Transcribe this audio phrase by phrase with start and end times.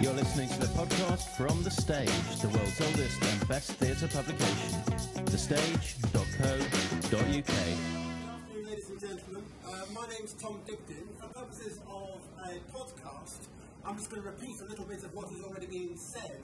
[0.00, 2.08] You're listening to the podcast from The Stage,
[2.40, 4.80] the world's oldest and best theatre publication.
[5.26, 7.10] thestage.co.uk.
[7.12, 9.44] Good afternoon, ladies and gentlemen.
[9.62, 11.04] Uh, my name's Thom Dibdin.
[11.20, 13.48] For purposes of a podcast,
[13.84, 16.40] I'm just going to repeat a little bit of what has already been said.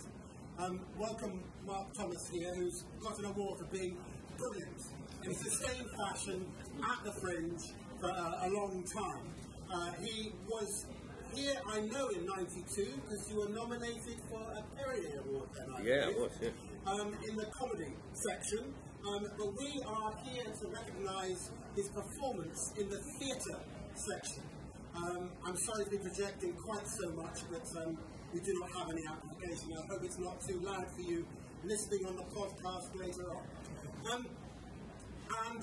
[0.58, 3.96] Um, welcome Mark Thomas here, who's got an award for being
[4.36, 4.82] brilliant
[5.24, 6.44] in sustained fashion
[6.84, 7.62] at the Fringe
[8.00, 9.32] for uh, a long time.
[9.72, 10.84] Uh, he was
[11.36, 15.66] here, I know, in '92 because you were nominated for a Perrier Award then.
[15.76, 16.48] I Yeah, it was, yeah.
[16.86, 18.74] Um, in the comedy section.
[19.06, 23.60] Um, but we are here to recognise his performance in the theatre
[23.94, 24.42] section.
[24.96, 27.96] Um, I'm sorry to be projecting quite so much, but um,
[28.32, 29.76] we do not have any amplification.
[29.78, 31.24] I hope it's not too loud for you
[31.64, 33.42] listening on the podcast later on.
[34.12, 34.26] Um,
[35.46, 35.62] and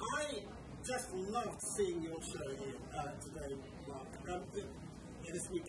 [0.00, 0.42] I
[0.86, 3.56] just loved seeing your show here uh, today,
[3.88, 4.42] Mark, um,
[5.32, 5.64] this week.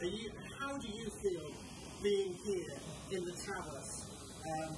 [0.00, 1.50] You, how do you feel
[2.02, 2.74] being here
[3.12, 4.06] in the Traverse
[4.46, 4.76] um,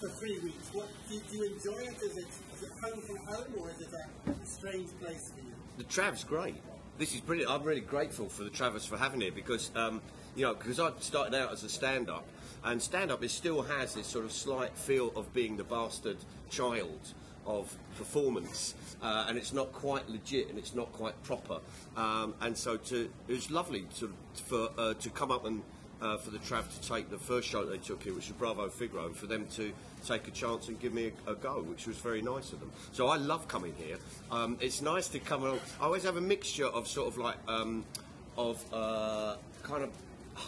[0.00, 0.68] for three weeks?
[0.72, 2.02] What, do, do you enjoy it?
[2.02, 5.52] Is it, is it home from home or is it a strange place for you?
[5.78, 6.56] The Trav's great.
[6.98, 7.50] This is brilliant.
[7.50, 10.00] I'm really grateful for the Traverse for having it because, um,
[10.34, 12.26] you know, because I started out as a stand-up,
[12.64, 16.18] and stand-up is still has this sort of slight feel of being the bastard
[16.50, 17.14] child
[17.46, 21.58] of performance, uh, and it's not quite legit and it's not quite proper.
[21.96, 25.62] Um, and so, to it was lovely to for uh, to come up and.
[26.00, 28.68] Uh, for the Trav to take the first show they took here, which was Bravo
[28.68, 29.72] Figaro, and for them to
[30.04, 32.72] take a chance and give me a, a go, which was very nice of them.
[32.90, 33.98] So I love coming here.
[34.28, 35.60] Um, it's nice to come along.
[35.80, 37.84] I always have a mixture of sort of like um,
[38.36, 39.90] of uh, kind of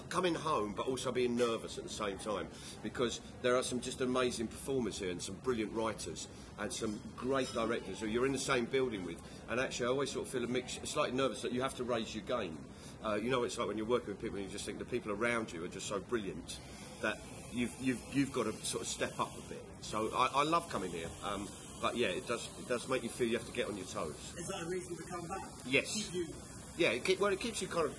[0.09, 2.47] coming home, but also being nervous at the same time
[2.83, 7.53] because there are some just amazing performers here and some brilliant writers and some great
[7.53, 9.21] directors who you're in the same building with.
[9.49, 11.85] And actually, I always sort of feel a mix, slightly nervous that you have to
[11.85, 12.57] raise your game.
[13.05, 14.85] Uh, you know, it's like when you're working with people and you just think the
[14.85, 16.59] people around you are just so brilliant
[17.03, 17.19] that
[17.53, 19.63] you've you've you've got to sort of step up a bit.
[19.83, 21.09] So I, I love coming here.
[21.23, 21.49] Um,
[21.83, 23.87] but yeah, it does it does make you feel you have to get on your
[23.87, 24.15] toes.
[24.39, 25.45] Is that a reason to come back?
[25.67, 26.11] Yes.
[26.79, 27.95] Yeah, it well, it keeps you kind of.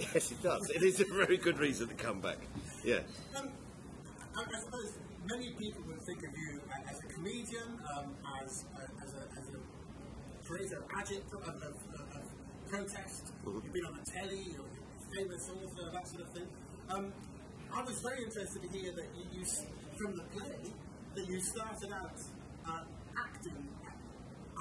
[0.00, 0.70] Yes, it does.
[0.70, 2.38] It is a very good reason to come back.
[2.82, 3.00] Yeah.
[3.36, 3.52] Um,
[4.34, 4.96] I, I suppose
[5.28, 9.46] many people would think of you as a comedian, um, as, a, as, a, as
[9.52, 12.30] a creator of agit, of, of, of,
[12.70, 13.32] protest.
[13.44, 16.46] You've been on the telly, you're a famous author, that sort of thing.
[16.88, 17.12] Um,
[17.74, 19.44] I was very interested to hear that you, you
[19.98, 20.70] from the play,
[21.16, 22.14] that you started out
[22.66, 22.82] uh,
[23.18, 23.68] acting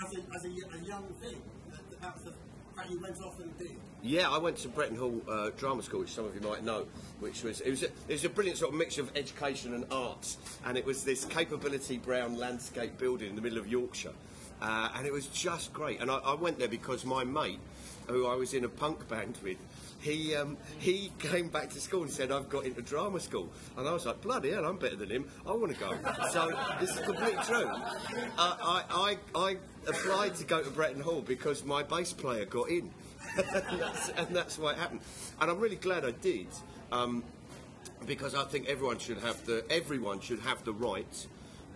[0.03, 1.41] as a, as a, a young thing.
[1.69, 2.33] That, that that's the,
[2.75, 3.77] how you went off and did.
[4.02, 6.86] Yeah, I went to Bretton Hall uh, Drama School, which some of you might know,
[7.20, 9.86] which was it was a, it was a brilliant sort of mixture of education and
[9.92, 14.14] arts, and it was this Capability Brown landscape building in the middle of Yorkshire,
[14.62, 16.00] uh, and it was just great.
[16.00, 17.60] And I, I went there because my mate,
[18.08, 19.58] who I was in a punk band with.
[20.02, 23.86] He um, he came back to school and said I've got into drama school, and
[23.86, 25.30] I was like bloody hell, I'm better than him.
[25.46, 25.92] I want to go.
[26.31, 27.68] so this is completely true.
[27.68, 27.84] Uh,
[28.38, 32.92] I, I I applied to go to Bretton Hall because my bass player got in.
[33.69, 35.01] and, that's, and that's why it happened.
[35.41, 36.47] And I'm really glad I did,
[36.91, 37.23] um,
[38.06, 41.28] because I think everyone should have the everyone should have the right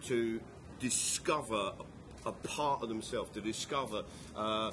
[0.06, 0.40] to
[0.80, 1.74] discover
[2.26, 4.04] a part of themselves, to discover.
[4.36, 4.72] Uh,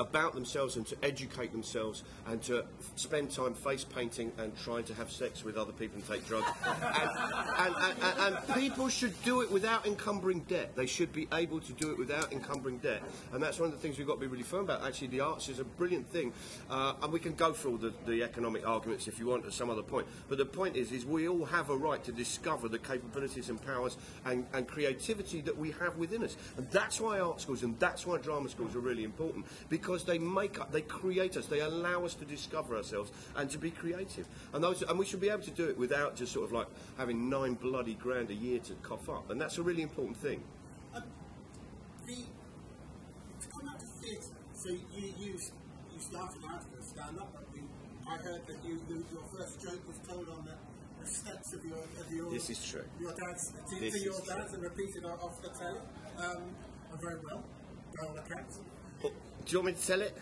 [0.00, 2.64] about themselves and to educate themselves and to
[2.96, 6.50] spend time face painting and trying to have sex with other people and take drugs.
[6.66, 10.74] and, and, and, and, people should do it without encumbering debt.
[10.74, 13.02] They should be able to do it without encumbering debt.
[13.32, 14.84] And that's one of the things we've got to be really firm about.
[14.84, 16.32] Actually, the arts is a brilliant thing.
[16.70, 19.52] Uh, and we can go through all the, the economic arguments if you want at
[19.52, 20.06] some other point.
[20.28, 23.60] But the point is, is we all have a right to discover the capabilities and
[23.64, 26.36] powers and, and creativity that we have within us.
[26.56, 30.18] And that's why art schools and that's why drama schools are really important because they
[30.18, 34.26] make up, they create us, they allow us to discover ourselves and to be creative.
[34.52, 36.66] And those, and we should be able to do it without just sort of like
[36.98, 39.30] having nine bloody grand a year to cough up.
[39.30, 40.42] And that's a really important thing.
[40.94, 41.02] the
[43.40, 44.34] to come out to theatre.
[44.54, 45.38] So you you
[45.92, 47.60] you started out as a stand-up, but we,
[48.08, 50.54] I heard that you, you your first joke was told on the,
[51.00, 52.84] the steps of your of your This is true.
[53.00, 54.44] your dad's to, This to your is true.
[54.54, 55.80] and repeated off the telly.
[56.18, 56.42] Um,
[57.00, 57.42] very well.
[58.00, 58.54] Well kept.
[59.50, 60.16] Do you want me to tell it?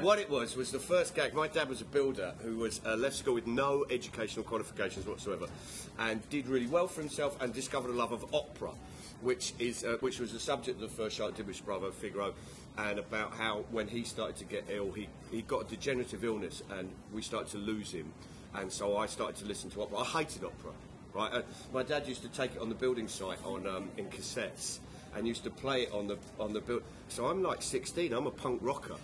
[0.00, 1.34] What it was was the first gag.
[1.34, 5.48] My dad was a builder who was uh, left school with no educational qualifications whatsoever,
[5.98, 8.70] and did really well for himself and discovered a love of opera,
[9.20, 11.90] which is uh, which was the subject of the first show I did with Bravo
[11.90, 12.32] Figaro,
[12.78, 16.62] and about how when he started to get ill, he he got a degenerative illness,
[16.70, 18.10] and we started to lose him,
[18.54, 19.98] and so I started to listen to opera.
[19.98, 20.72] I hated opera.
[21.12, 24.06] Right, uh, my dad used to take it on the building site on um, in
[24.06, 24.78] cassettes,
[25.16, 26.82] and used to play it on the on the build.
[27.08, 28.12] So I'm like 16.
[28.12, 28.96] I'm a punk rocker,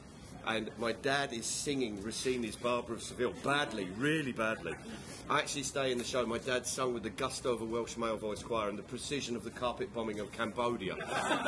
[0.46, 4.74] and my dad is singing Rossini's Barber of Seville badly, really badly.
[5.30, 6.26] I actually stay in the show.
[6.26, 9.36] My dad sung with the gusto of a Welsh male voice choir and the precision
[9.36, 10.94] of the carpet bombing of Cambodia,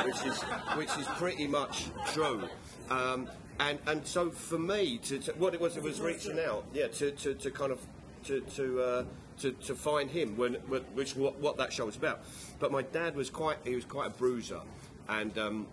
[0.04, 0.42] which is
[0.76, 2.48] which is pretty much true.
[2.88, 3.28] Um,
[3.60, 6.88] and and so for me, to, to, what it was, it was reaching out, yeah,
[6.88, 7.80] to, to, to kind of
[8.24, 9.04] to to, uh,
[9.40, 10.54] to to find him when
[10.94, 12.22] which what, what that show was about.
[12.58, 14.60] But my dad was quite he was quite a bruiser,
[15.08, 15.66] and um,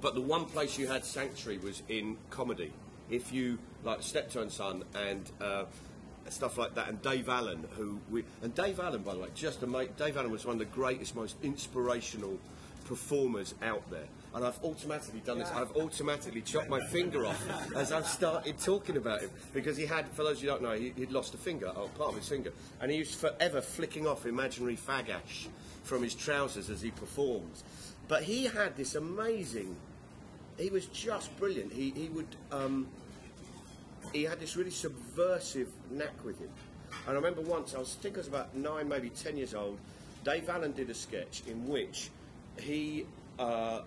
[0.00, 2.72] but the one place you had sanctuary was in comedy.
[3.10, 5.64] If you like Steptoe and Son and uh,
[6.28, 9.62] stuff like that, and Dave Allen, who we and Dave Allen, by the way, just
[9.62, 9.96] a mate.
[9.96, 12.38] Dave Allen was one of the greatest, most inspirational
[12.86, 14.06] performers out there.
[14.34, 15.50] And I've automatically done this.
[15.50, 20.08] I've automatically chopped my finger off as I've started talking about him because he had,
[20.08, 22.50] for those who don't know, he, would lost a finger, or part of his finger,
[22.80, 25.48] and he was forever flicking off imaginary fag ash
[25.82, 27.62] from his trousers as he performed.
[28.08, 29.76] But he had this amazing.
[30.58, 31.72] He was just brilliant.
[31.72, 32.36] He he would.
[32.50, 32.88] Um,
[34.12, 36.50] he had this really subversive knack with him.
[37.06, 39.54] And I remember once, I was, I think I was about nine, maybe ten years
[39.54, 39.78] old.
[40.24, 42.10] Dave Allen did a sketch in which
[42.58, 43.06] he
[43.38, 43.80] uh,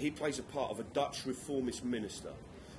[0.00, 2.32] he plays a part of a Dutch reformist minister,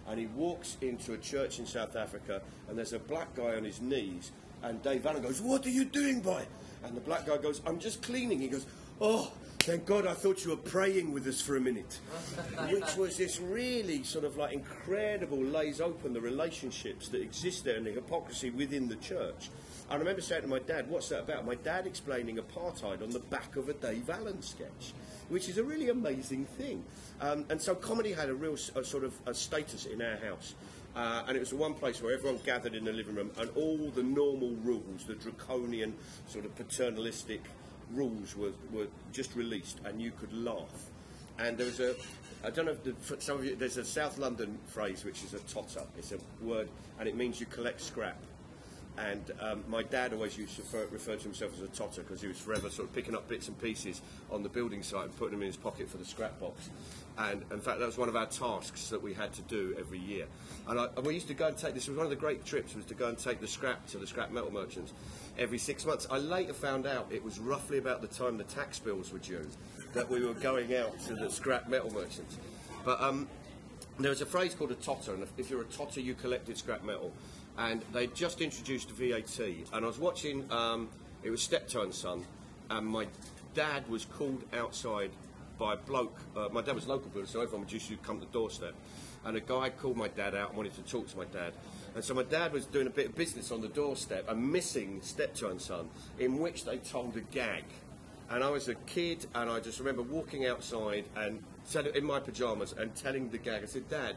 [0.07, 3.63] and he walks into a church in South Africa, and there's a black guy on
[3.63, 4.31] his knees,
[4.63, 6.45] and Dave Allen goes, "What are you doing, boy?"
[6.83, 8.65] And the black guy goes, "I'm just cleaning." He goes,
[8.99, 9.31] "Oh."
[9.61, 11.99] Thank God I thought you were praying with us for a minute.
[12.71, 17.75] Which was this really sort of like incredible lays open the relationships that exist there
[17.75, 19.51] and the hypocrisy within the church.
[19.91, 21.45] I remember saying to my dad, What's that about?
[21.45, 24.93] My dad explaining apartheid on the back of a Dave Allen sketch,
[25.27, 26.85] which is a really amazing thing.
[27.19, 30.55] Um, and so comedy had a real a sort of a status in our house.
[30.95, 33.49] Uh, and it was the one place where everyone gathered in the living room and
[33.57, 35.93] all the normal rules, the draconian,
[36.27, 37.41] sort of paternalistic
[37.93, 40.89] rules were, were just released and you could laugh.
[41.37, 41.95] And there was a,
[42.45, 45.33] I don't know if the, some of you, there's a South London phrase which is
[45.33, 45.83] a totter.
[45.97, 48.17] It's a word and it means you collect scrap.
[48.97, 52.21] And um, my dad always used to refer, refer to himself as a totter because
[52.21, 55.17] he was forever sort of picking up bits and pieces on the building site and
[55.17, 56.69] putting them in his pocket for the scrap box.
[57.17, 59.99] And in fact, that was one of our tasks that we had to do every
[59.99, 60.25] year.
[60.67, 62.45] And, I, and we used to go and take this was one of the great
[62.45, 64.93] trips was to go and take the scrap to the scrap metal merchants
[65.37, 66.07] every six months.
[66.11, 69.47] I later found out it was roughly about the time the tax bills were due
[69.93, 72.37] that we were going out to the scrap metal merchants.
[72.85, 73.27] But um,
[73.99, 76.83] there was a phrase called a totter, and if you're a totter, you collected scrap
[76.83, 77.11] metal.
[77.57, 80.51] And they'd just introduced VAT, and I was watching.
[80.51, 80.89] Um,
[81.23, 82.25] it was Steptoe and Son,
[82.69, 83.07] and my
[83.53, 85.11] dad was called outside
[85.59, 86.17] by a bloke.
[86.35, 88.73] Uh, my dad was local builder, so everyone would usually come to the doorstep.
[89.23, 91.53] And a guy called my dad out and wanted to talk to my dad.
[91.93, 94.99] And so my dad was doing a bit of business on the doorstep and missing
[95.03, 97.65] Steptoe and Son, in which they told a gag.
[98.31, 101.43] And I was a kid, and I just remember walking outside and
[101.93, 103.63] in my pajamas and telling the gag.
[103.63, 104.15] I said, Dad,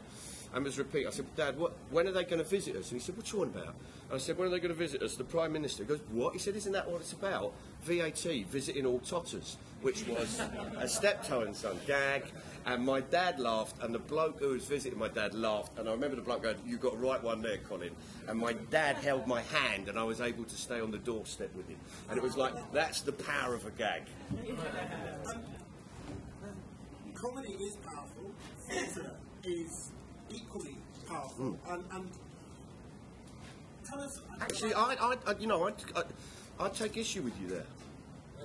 [0.55, 1.07] I was repeat.
[1.07, 2.93] I said, Dad, what, when are they going to visit us?
[2.93, 3.75] And he said, What you on about?
[4.09, 5.17] And I said, When are they going to visit us?
[5.17, 6.33] The Prime Minister he goes, What?
[6.33, 7.53] He said, Isn't that what it's about?
[7.83, 10.41] VAT, visiting all totters, which was
[10.79, 12.25] a Steptoe and Son gag.
[12.67, 15.77] And my dad laughed, and the bloke who was visiting my dad laughed.
[15.77, 17.91] And I remember the bloke going, You got the right one there, Colin.
[18.29, 21.53] And my dad held my hand, and I was able to stay on the doorstep
[21.57, 21.79] with him.
[22.09, 24.03] And it was like, That's the power of a gag.
[25.27, 25.37] Um,
[26.45, 26.53] um,
[27.13, 28.31] comedy is powerful,
[28.69, 29.11] theatre
[29.43, 29.91] is
[30.31, 30.77] equally
[31.09, 31.45] powerful.
[31.45, 31.75] Mm.
[31.75, 32.11] And, and,
[33.89, 34.21] tell us.
[34.41, 37.67] Actually, I, I, I you know, I, I, I take issue with you there.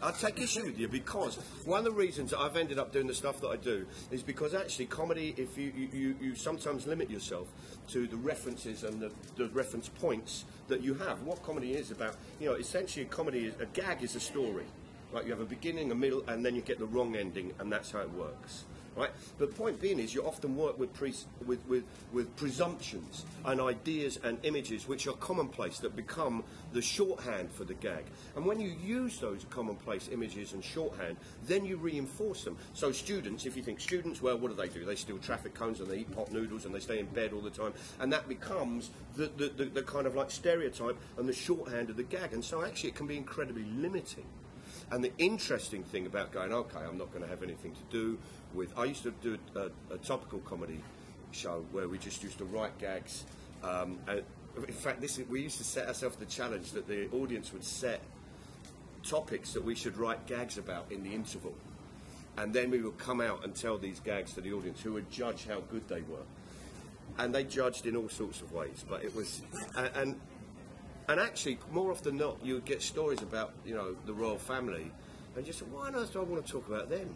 [0.02, 3.14] I take issue with you because one of the reasons I've ended up doing the
[3.14, 7.50] stuff that I do is because actually comedy, if you, you, you sometimes limit yourself
[7.90, 11.22] to the references and the, the reference points that you have.
[11.24, 14.66] What comedy is about, you know, essentially comedy, is, a gag is a story.
[15.12, 17.72] Right, you have a beginning, a middle, and then you get the wrong ending, and
[17.72, 18.66] that's how it works
[19.00, 19.12] right?
[19.38, 21.14] The point being is you often work with, pre-
[21.46, 27.52] with, with, with presumptions and ideas and images which are commonplace that become the shorthand
[27.52, 28.04] for the gag.
[28.36, 32.58] And when you use those commonplace images and shorthand, then you reinforce them.
[32.74, 34.86] So students, if you think students, well, what do they do?
[34.86, 37.42] They steal traffic cones and they eat pot noodles and they stay in bed all
[37.42, 37.74] the time.
[38.00, 41.98] And that becomes the, the, the, the kind of like stereotype and the shorthand of
[41.98, 42.34] the gag.
[42.34, 44.26] And so actually it can be incredibly limiting.
[44.92, 48.18] And the interesting thing about going, okay, I'm not going to have anything to do
[48.54, 48.78] with.
[48.78, 50.82] I used to do a, a topical comedy
[51.32, 53.26] show where we just used to write gags.
[53.64, 54.24] Um, and
[54.68, 58.02] in fact, this we used to set ourselves the challenge that the audience would set
[59.04, 61.54] topics that we should write gags about in the interval.
[62.38, 65.10] And then we would come out and tell these gags to the audience who would
[65.12, 66.26] judge how good they were.
[67.18, 68.86] And they judged in all sorts of ways.
[68.88, 69.42] But it was.
[69.76, 70.22] And, and,
[71.10, 74.38] and actually, more often than not, you would get stories about, you know, the royal
[74.38, 74.92] family.
[75.36, 77.10] And say, why on earth do I want to talk about them?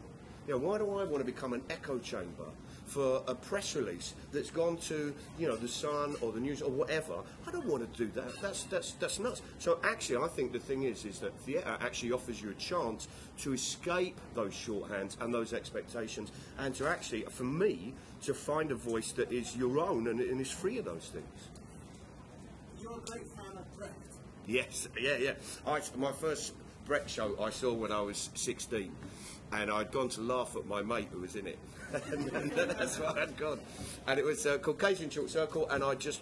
[0.48, 2.46] You know, why do I want to become an echo chamber
[2.86, 6.70] for a press release that's gone to, you know, the Sun or the News or
[6.70, 7.16] whatever.
[7.48, 8.42] I don't want to do that.
[8.42, 9.42] That's that's that's nuts.
[9.60, 13.08] So actually, I think the thing is, is that theatre actually offers you a chance
[13.40, 18.76] to escape those shorthands and those expectations, and to actually, for me, to find a
[18.76, 21.50] voice that is your own and, and is free of those things.
[22.82, 23.94] You're a great fan of Brecht.
[24.46, 25.34] Yes, yeah, yeah.
[25.66, 26.54] I, my first
[26.86, 28.92] Brecht show I saw when I was 16,
[29.52, 31.60] and I'd gone to laugh at my mate who was in it.
[32.12, 33.60] and that's why I'd gone.
[34.08, 36.22] And it was uh, Caucasian Chalk Circle, and I just,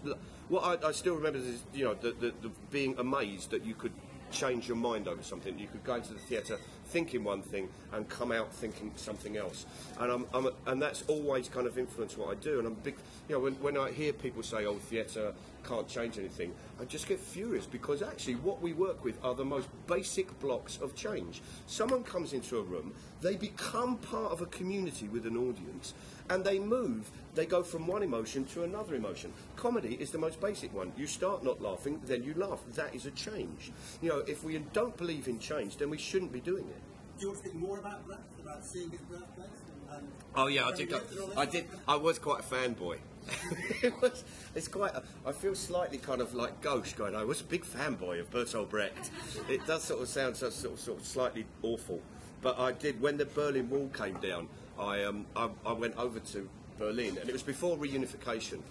[0.50, 3.74] what I, I still remember is, you know, the, the, the being amazed that you
[3.74, 3.94] could
[4.32, 5.58] change your mind over something.
[5.60, 9.66] You could go into the theatre thinking one thing and come out thinking something else.
[10.00, 12.60] And I'm, I'm and that's always kind of influenced what I do.
[12.60, 12.96] And I'm big,
[13.28, 17.08] you know, when, when I hear people say, "Oh, theatre can't change anything," I just
[17.08, 21.42] get furious because actually what we work with are the most basic blocks of change.
[21.68, 25.94] Someone comes into a room, they become part of a community with an audience,
[26.30, 27.12] and they move.
[27.36, 29.32] They go from one emotion to another emotion.
[29.56, 30.92] Comedy is the most basic one.
[30.98, 32.60] You start not laughing, then you laugh.
[32.76, 33.72] That is a change.
[34.02, 36.82] You know, if we don't believe in change, then we shouldn't be doing it.
[37.18, 39.48] Do you want to think more about Brecht, about seeing his birthplace?
[39.92, 40.94] And, Oh yeah, I did.
[41.38, 41.68] I did.
[41.88, 42.98] I was quite a fanboy.
[43.84, 44.24] it was.
[44.56, 44.94] It's quite.
[44.94, 47.16] A, I feel slightly kind of like gauche going.
[47.16, 49.12] I was a big fanboy of Bertolt Brecht.
[49.50, 52.02] It does sort of sound so, sort of, sort of slightly awful,
[52.42, 53.02] but I did.
[53.02, 54.48] When the Berlin Wall came down,
[54.80, 58.62] I um I, I went over to Berlin, and it was before reunification,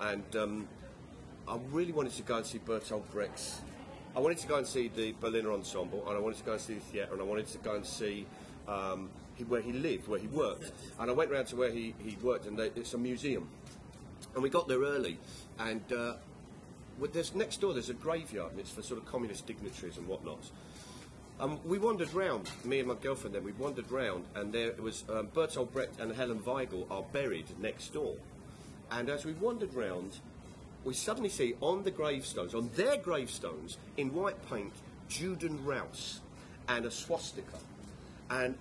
[0.00, 0.68] and um,
[1.46, 3.60] I really wanted to go and see Bertolt Brecht's.
[4.16, 6.60] I wanted to go and see the Berliner Ensemble, and I wanted to go and
[6.60, 8.26] see the theatre, and I wanted to go and see
[8.66, 10.72] um, he, where he lived, where he worked.
[10.98, 13.48] And I went round to where he, he worked, and they, it's a museum.
[14.34, 15.18] And we got there early,
[15.58, 16.14] and uh,
[17.12, 20.50] there's next door there's a graveyard, and it's for sort of communist dignitaries and whatnot.
[21.40, 25.04] Um, we wandered round, me and my girlfriend then, we wandered round, and there was
[25.08, 28.16] um, Bertolt Brecht and Helene Weigel are buried next door.
[28.90, 30.18] And as we wandered round,
[30.84, 34.72] we suddenly see on the gravestones, on their gravestones, in white paint,
[35.08, 36.18] Juden raus
[36.68, 37.58] and a swastika.
[38.30, 38.56] And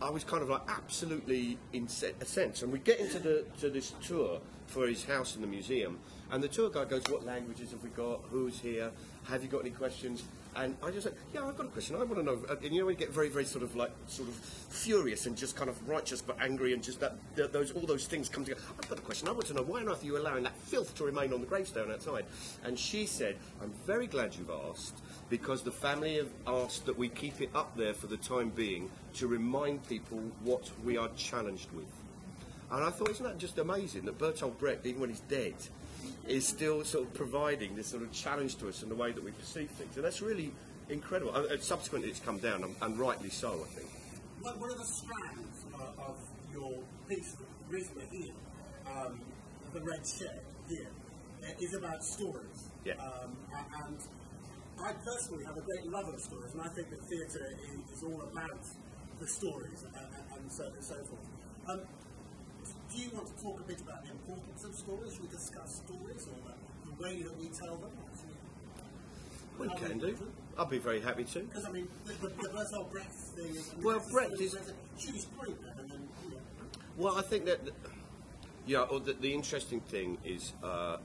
[0.00, 1.88] I was kind of like absolutely in
[2.20, 2.62] a sense.
[2.62, 5.98] And we get into the to this tour for his house in the museum,
[6.30, 8.20] and the tour guide goes, "What languages have we got?
[8.30, 8.90] Who's here?
[9.24, 11.96] Have you got any questions?" And I just said, "Yeah, I've got a question.
[11.96, 13.92] I want to know." And you know, when you get very, very sort of like
[14.06, 17.72] sort of furious and just kind of righteous but angry, and just that th- those
[17.72, 18.62] all those things come together.
[18.78, 19.28] I've got a question.
[19.28, 21.40] I want to know why on earth are you allowing that filth to remain on
[21.40, 22.24] the gravestone outside?
[22.64, 27.08] And she said, "I'm very glad you've asked." because the family have asked that we
[27.08, 31.70] keep it up there for the time being to remind people what we are challenged
[31.72, 31.86] with.
[32.70, 35.54] And I thought, isn't that just amazing that Bertolt Brecht, even when he's dead,
[36.26, 39.22] is still sort of providing this sort of challenge to us in the way that
[39.22, 39.96] we perceive things.
[39.96, 40.52] And that's really
[40.88, 41.34] incredible.
[41.34, 43.88] And, and subsequently, it's come down, and, and rightly so, I think.
[44.40, 46.16] One, one of the strands uh, of
[46.52, 48.34] your piece, the reason we're here,
[48.86, 49.20] um,
[49.72, 50.88] the red shed here,
[51.44, 52.70] uh, about stories.
[52.84, 52.94] Yeah.
[52.94, 53.36] Um,
[53.86, 53.98] and
[54.82, 58.02] I personally have a great love of stories, and I think that theatre is, is
[58.02, 58.60] all about
[59.20, 61.26] the stories and, and, and, so, and so forth.
[61.68, 61.80] Um,
[62.96, 65.12] do you want to talk a bit about the importance of stories?
[65.12, 67.90] Should we discuss stories or the, way that we tell them?
[69.58, 70.16] We can do.
[70.58, 71.40] I'd be very happy to.
[71.40, 73.74] Because I mean, the, the, Brecht thing is.
[73.82, 74.56] Well, Brecht is-
[74.96, 76.08] huge point and then,
[76.96, 77.60] Well, I think that,
[78.66, 80.96] yeah, or the, the interesting thing is uh,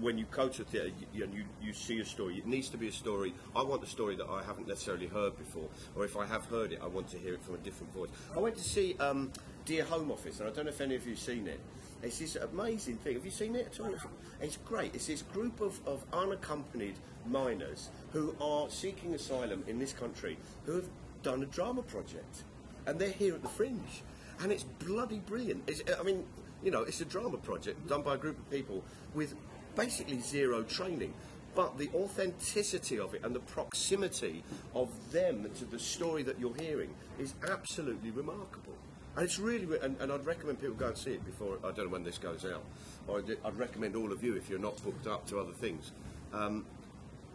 [0.00, 2.76] when you go to a theatre you, you, you see a story, it needs to
[2.76, 3.34] be a story.
[3.54, 6.72] I want a story that I haven't necessarily heard before, or if I have heard
[6.72, 8.10] it, I want to hear it from a different voice.
[8.34, 9.32] I went to see um,
[9.64, 11.58] Dear Home Office, and I don't know if any of you have seen it.
[12.02, 13.14] It's this amazing thing.
[13.14, 13.94] Have you seen it at all?
[14.42, 14.94] It's great.
[14.94, 20.74] It's this group of, of unaccompanied minors who are seeking asylum in this country who
[20.74, 20.88] have
[21.22, 22.44] done a drama project
[22.86, 24.02] and they're here at the Fringe,
[24.40, 25.62] and it's bloody brilliant.
[25.66, 26.24] It's, I mean,
[26.62, 28.82] you know, it's a drama project done by a group of people
[29.14, 29.34] with
[29.74, 31.14] basically zero training,
[31.54, 34.44] but the authenticity of it and the proximity
[34.74, 38.74] of them to the story that you're hearing is absolutely remarkable.
[39.16, 41.56] And it's really, and, and I'd recommend people go and see it before.
[41.62, 42.64] I don't know when this goes out,
[43.06, 45.92] or I'd, I'd recommend all of you if you're not booked up to other things.
[46.32, 46.64] Um,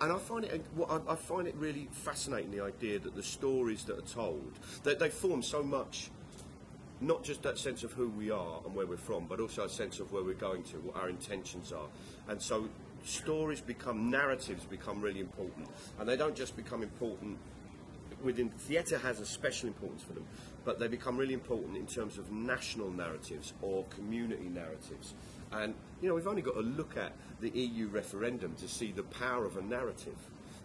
[0.01, 3.23] and I find it, what I, I find it really fascinating the idea that the
[3.23, 4.51] stories that are told,
[4.83, 6.09] that they form so much,
[7.01, 9.69] not just that sense of who we are and where we're from, but also a
[9.69, 11.87] sense of where we're going to, what our intentions are.
[12.27, 12.67] And so
[13.05, 15.67] stories become, narratives become really important.
[15.97, 17.37] And they don't just become important
[18.23, 20.25] within theatre has a special importance for them,
[20.65, 25.13] but they become really important in terms of national narratives or community narratives.
[25.51, 29.03] And you know, we've only got to look at the EU referendum to see the
[29.03, 30.17] power of a narrative.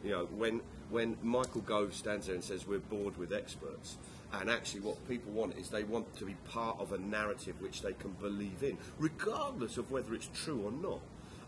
[0.03, 3.97] You know, when when Michael Gove stands there and says we're bored with experts,
[4.33, 7.83] and actually what people want is they want to be part of a narrative which
[7.83, 11.01] they can believe in, regardless of whether it's true or not.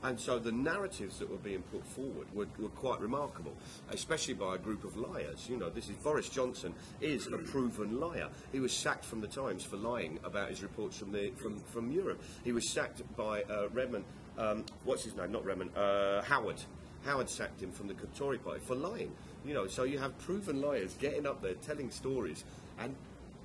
[0.06, 3.52] And so the narratives that were being put forward were, were quite remarkable,
[3.90, 5.48] especially by a group of liars.
[5.50, 8.28] You know, this is Boris Johnson is a proven liar.
[8.52, 11.90] He was sacked from the Times for lying about his reports from the from, from
[11.90, 12.22] Europe.
[12.44, 14.04] He was sacked by uh, Redmond.
[14.38, 15.32] Um, what's his name?
[15.32, 15.76] Not Redmond.
[15.76, 16.62] Uh, Howard.
[17.04, 19.10] Howard sacked him from the Tory party for lying.
[19.44, 22.44] You know, so you have proven liars getting up there telling stories,
[22.78, 22.94] and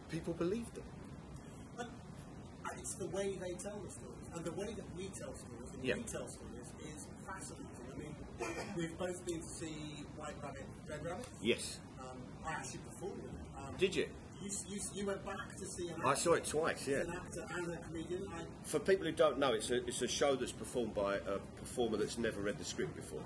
[0.09, 0.83] people believe them.
[1.75, 1.89] But
[2.77, 5.83] it's the way they tell the stories, and the way that we tell stories, and
[5.83, 5.95] Yeah.
[5.95, 6.51] we tell stories,
[6.95, 7.67] is fascinating.
[7.93, 8.15] I mean,
[8.75, 11.25] we've both been to see White Rabbit, Red Rabbit.
[11.41, 11.79] Yes.
[12.00, 12.05] Um,
[12.45, 13.67] I actually performed in it.
[13.67, 14.07] Um, Did you?
[14.43, 16.88] You, you, you went back to see an actor, I saw it twice.
[16.88, 17.01] Yeah.
[17.01, 18.27] an actor and a comedian.
[18.36, 21.38] I, For people who don't know, it's a, it's a show that's performed by a
[21.60, 23.21] performer that's never read the script before.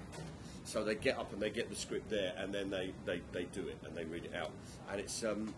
[0.66, 3.44] So they get up and they get the script there, and then they, they, they
[3.46, 4.52] do it and they read it out.
[4.92, 5.54] And it's um,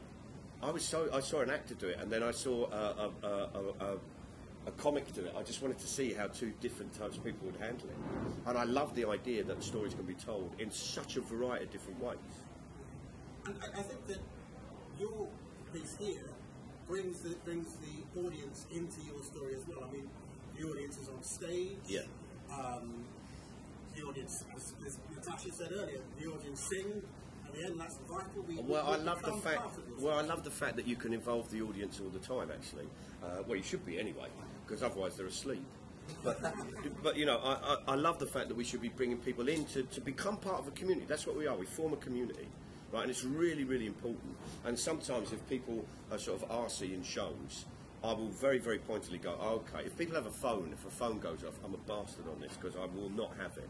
[0.62, 3.28] I was so I saw an actor do it, and then I saw a, a,
[3.28, 3.98] a, a,
[4.68, 5.34] a, comic do it.
[5.38, 7.96] I just wanted to see how two different types of people would handle it,
[8.48, 11.72] and I love the idea that stories can be told in such a variety of
[11.72, 12.18] different ways.
[13.46, 14.20] and I, think that
[15.00, 15.28] your
[15.74, 16.30] piece here
[16.88, 19.88] brings the, brings the audience into your story as well.
[19.88, 20.10] I mean,
[20.58, 21.78] the audience is on stage.
[21.88, 22.02] Yeah.
[22.52, 23.06] Um,
[23.96, 27.02] the audience, as, as Natasha said earlier, the audience sing.
[27.46, 28.44] At the end, that's vital.
[28.48, 29.58] We, Well, we I love the fact.
[29.58, 30.04] part of this.
[30.04, 32.52] Well, I love the fact that you can involve the audience all the time.
[32.52, 32.88] Actually,
[33.24, 34.28] uh, well, you should be anyway,
[34.68, 35.64] because otherwise they're asleep.
[36.24, 36.54] But,
[37.04, 39.48] but you know, I, I, I love the fact that we should be bringing people
[39.50, 41.06] in to, to become part of a community.
[41.08, 41.56] That's what we are.
[41.56, 42.48] We form a community,
[42.92, 43.02] right?
[43.02, 44.36] And it's really, really important.
[44.66, 47.66] And sometimes, if people are sort of arsey in shows,
[48.04, 51.20] I will very, very pointedly go, okay, if people have a phone, if a phone
[51.20, 53.68] goes off, I'm a bastard on this because I will not have it.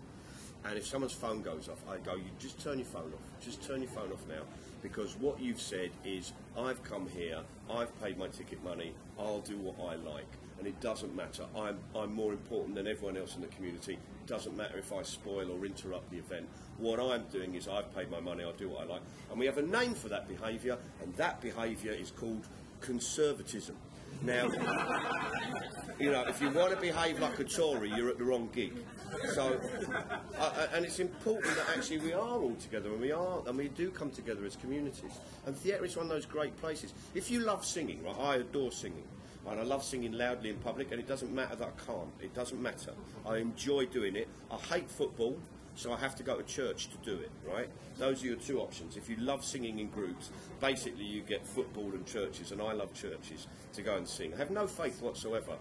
[0.66, 3.44] And if someone's phone goes off, I go, you just turn your phone off.
[3.44, 4.42] Just turn your phone off now.
[4.84, 7.40] Because what you've said is, I've come here,
[7.70, 10.28] I've paid my ticket money, I'll do what I like.
[10.58, 11.46] And it doesn't matter.
[11.56, 13.94] I'm, I'm more important than everyone else in the community.
[13.94, 16.48] It doesn't matter if I spoil or interrupt the event.
[16.78, 19.02] What I'm doing is, I've paid my money, I'll do what I like.
[19.30, 22.48] And we have a name for that behaviour, and that behaviour is called
[22.82, 23.76] conservatism.
[24.24, 24.48] Now,
[26.00, 28.74] you know, if you want to behave like a Tory, you're at the wrong gig.
[29.34, 29.60] So,
[30.38, 33.68] uh, and it's important that actually we are all together, and we are, and we
[33.70, 35.12] do come together as communities.
[35.46, 36.94] And theatre is one of those great places.
[37.14, 38.16] If you love singing, right?
[38.20, 39.04] I adore singing,
[39.50, 42.10] and I love singing loudly in public, and it doesn't matter that I can't.
[42.22, 42.92] It doesn't matter.
[43.26, 44.28] I enjoy doing it.
[44.52, 45.38] I hate football.
[45.76, 47.70] So I have to go to church to do it, right?
[48.00, 48.98] Those are your two options.
[48.98, 52.96] If you love singing in groups, basically you get football and churches, and I love
[52.96, 54.34] churches to go and sing.
[54.34, 55.54] I have no faith whatsoever,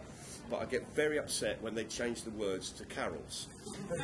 [0.49, 3.49] but I get very upset when they change the words to carols.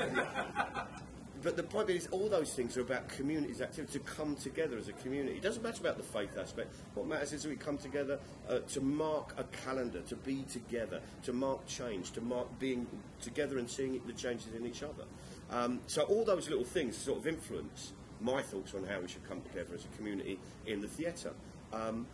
[1.42, 4.88] But the point is, all those things are about communities' activity, to come together as
[4.88, 5.36] a community.
[5.36, 6.74] It doesn't matter about the faith aspect.
[6.94, 11.00] What matters is that we come together uh, to mark a calendar, to be together,
[11.24, 12.86] to mark change, to mark being
[13.20, 15.04] together and seeing the changes in each other.
[15.50, 19.28] Um, so all those little things sort of influence my thoughts on how we should
[19.28, 21.32] come together as a community in the theatre.
[21.72, 22.06] Um,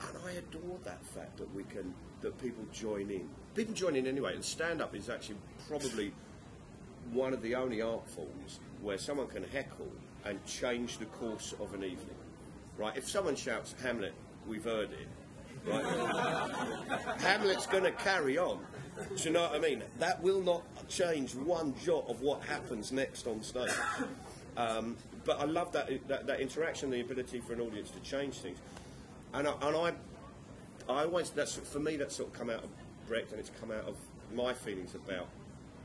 [0.00, 3.28] and I adore that fact that we can, that people join in.
[3.56, 6.12] People join in anyway, and stand up is actually probably
[7.12, 9.90] one of the only art forms where someone can heckle
[10.24, 12.16] and change the course of an evening.
[12.76, 12.96] Right?
[12.96, 14.14] If someone shouts Hamlet,
[14.46, 15.08] we've heard it.
[15.66, 15.84] Right?
[17.20, 18.60] Hamlet's going to carry on.
[19.16, 19.82] Do you know what I mean?
[19.98, 23.70] That will not change one jot of what happens next on stage.
[24.56, 28.38] Um, but I love that, that that interaction, the ability for an audience to change
[28.38, 28.58] things.
[29.34, 29.92] And I, and I
[30.92, 32.70] I always that's for me that's sort of come out of
[33.06, 33.96] Brecht and it's come out of
[34.34, 35.28] my feelings about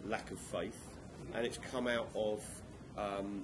[0.06, 0.93] lack of faith
[1.34, 2.44] and it's come out of
[2.98, 3.44] um,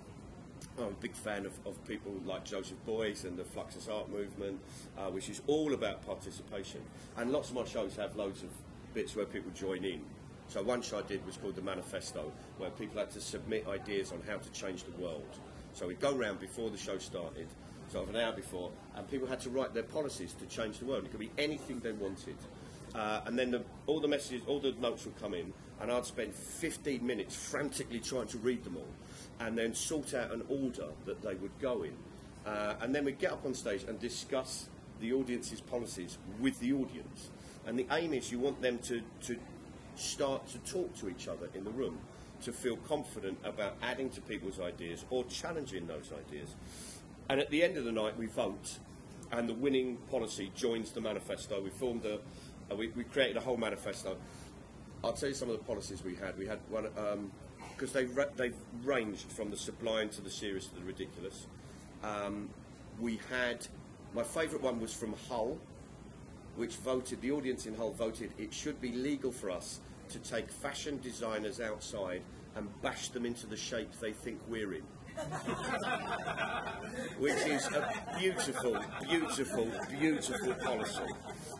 [0.77, 4.59] I'm a big fan of, of people like Joseph Beuys and the Fluxus Art Movement,
[4.97, 6.81] uh, which is all about participation.
[7.17, 8.49] And lots of my shows have loads of
[8.93, 10.01] bits where people join in.
[10.47, 14.11] So one show I did was called the Manifesto, where people had to submit ideas
[14.11, 15.27] on how to change the world.
[15.73, 17.47] So we'd go round before the show started,
[17.89, 20.85] sort of an hour before, and people had to write their policies to change the
[20.85, 21.05] world.
[21.05, 22.35] It could be anything they wanted.
[22.95, 26.05] Uh, and then the, all the messages, all the notes would come in, and I'd
[26.05, 30.87] spend 15 minutes frantically trying to read them all, and then sort out an order
[31.05, 31.93] that they would go in.
[32.45, 34.69] Uh, and then we'd get up on stage and discuss
[35.01, 37.29] the audience's policies with the audience.
[37.65, 39.37] And the aim is you want them to, to
[39.95, 41.97] start to talk to each other in the room,
[42.43, 46.49] to feel confident about adding to people's ideas or challenging those ideas.
[47.29, 48.79] And at the end of the night, we vote,
[49.31, 51.61] and the winning policy joins the manifesto.
[51.61, 52.19] We formed a,
[52.71, 54.17] uh, we, we created a whole manifesto.
[55.03, 56.37] I'll tell you some of the policies we had.
[56.37, 56.87] We had one.
[56.97, 57.31] Um,
[57.79, 61.47] because they've, ra- they've ranged from the sublime to the serious to the ridiculous.
[62.03, 62.49] Um,
[62.99, 63.65] we had,
[64.13, 65.57] my favourite one was from Hull,
[66.57, 69.79] which voted, the audience in Hull voted it should be legal for us
[70.09, 72.21] to take fashion designers outside
[72.55, 74.83] and bash them into the shape they think we're in.
[77.17, 78.77] which is a beautiful,
[79.07, 81.03] beautiful, beautiful policy.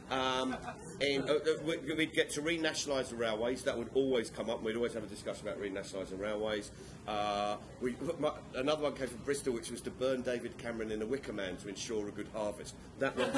[0.10, 0.56] Um,
[1.02, 3.62] and uh, uh, we- we'd get to renationalise the railways.
[3.63, 4.63] That would always come up.
[4.63, 6.72] We'd always have a discussion about renationalising railways.
[7.08, 11.02] Uh, we, my, another one came from Bristol, which was to burn David Cameron in
[11.02, 12.76] a wicker man to ensure a good harvest.
[13.00, 13.30] That one.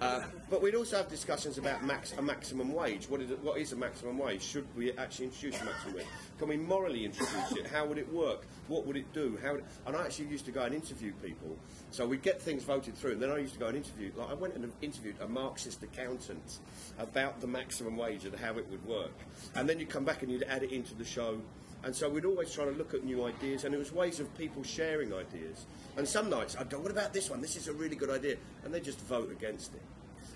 [0.00, 3.08] Uh, but we'd also have discussions about max, a maximum wage.
[3.08, 4.42] What is, what is a maximum wage?
[4.42, 6.06] Should we actually introduce a maximum wage?
[6.38, 7.66] Can we morally introduce it?
[7.66, 8.46] How would it work?
[8.68, 9.38] What would it do?
[9.42, 11.56] How would, and I actually used to go and interview people.
[11.90, 14.10] So we'd get things voted through, and then I used to go and interview.
[14.16, 16.58] Like I went and interviewed a Marxist accountant
[16.98, 19.14] about the maximum wage and how it would work.
[19.54, 21.40] And then you'd come back and you'd add it into the show.
[21.84, 24.36] And so we'd always try to look at new ideas, and it was ways of
[24.36, 25.66] people sharing ideas.
[25.96, 27.40] And some nights I'd go, "What about this one?
[27.40, 29.82] This is a really good idea," and they just vote against it.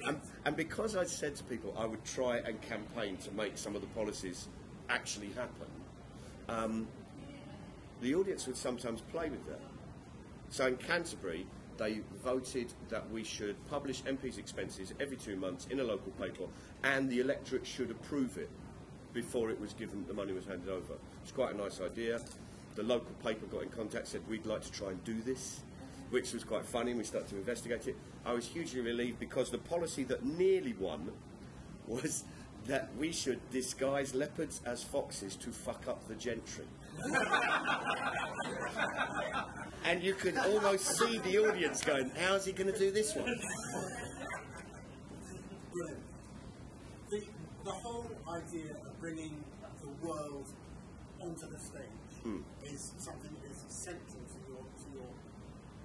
[0.06, 3.74] And, and because I said to people I would try and campaign to make some
[3.74, 4.48] of the policies
[4.88, 5.66] actually happen,
[6.48, 6.88] um,
[8.00, 9.60] the audience would sometimes play with that.
[10.50, 11.46] So in Canterbury,
[11.80, 16.44] they voted that we should publish MPs' expenses every two months in a local paper,
[16.84, 18.50] and the electorate should approve it
[19.14, 20.94] before it was given, the money was handed over.
[21.22, 22.20] It's quite a nice idea.
[22.76, 25.60] The local paper got in contact, said we'd like to try and do this,
[26.10, 26.92] which was quite funny.
[26.92, 27.96] We started to investigate it.
[28.26, 31.10] I was hugely relieved because the policy that nearly won
[31.86, 32.24] was
[32.66, 36.66] that we should disguise leopards as foxes to fuck up the gentry.
[39.90, 43.26] and you could almost see the audience going, how's he going to do this one?
[45.72, 45.98] Brilliant.
[47.10, 47.22] The,
[47.64, 49.42] the whole idea of bringing
[49.82, 50.46] the world
[51.20, 51.82] onto the stage
[52.64, 55.10] is something that is central to your to your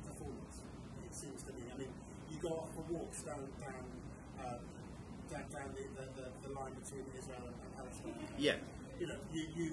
[0.06, 0.62] performance.
[1.04, 1.64] It seems to me.
[1.74, 1.88] I mean,
[2.30, 3.86] you go off for walks down down
[4.40, 4.58] uh,
[5.32, 5.84] down, down the,
[6.22, 8.14] the, the, line between Israel and Palestine.
[8.38, 8.56] Yeah.
[9.00, 9.66] You know, you you,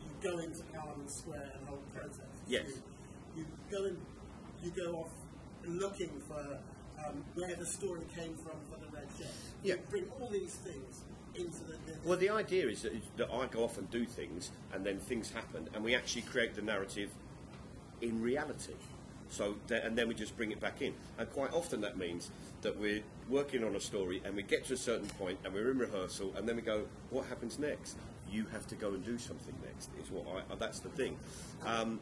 [0.00, 2.20] you go into Parliament Square and hold protests.
[2.46, 2.66] Yes.
[2.68, 2.82] You
[3.70, 3.98] go and
[4.62, 5.10] you go off
[5.66, 6.58] looking for
[7.06, 9.28] um, where the story came from for the red shed.
[9.62, 9.74] Yeah.
[9.74, 11.02] You bring all these things
[11.34, 11.72] into the.
[11.86, 14.84] the, the Well, the idea is that, that I go off and do things, and
[14.84, 17.10] then things happen, and we actually create the narrative
[18.00, 18.74] in reality.
[19.30, 20.94] So, th- and then we just bring it back in.
[21.18, 22.30] And quite often that means
[22.62, 25.70] that we're working on a story, and we get to a certain point, and we're
[25.70, 27.96] in rehearsal, and then we go, "What happens next?"
[28.30, 29.90] You have to go and do something next.
[30.02, 30.54] Is what I.
[30.56, 31.18] That's the thing,
[31.64, 32.00] um,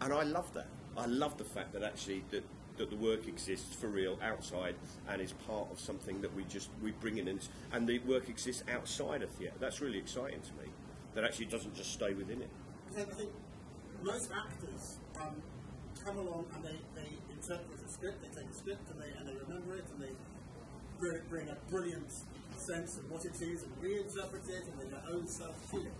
[0.00, 0.68] and I love that.
[0.96, 2.44] I love the fact that actually that.
[2.76, 4.74] That the work exists for real outside
[5.08, 7.38] and is part of something that we just we bring in, and,
[7.72, 9.54] and the work exists outside of theatre.
[9.60, 10.72] That's really exciting to me.
[11.14, 12.50] That actually doesn't just stay within it.
[12.88, 13.30] Because I think
[14.02, 15.40] most actors um,
[16.04, 19.28] come along and they, they interpret a script, they take a script and they, and
[19.28, 20.10] they remember it and they
[20.98, 22.10] bring, bring a brilliant
[22.56, 25.92] sense of what it is and reinterpret it and then their own self to it.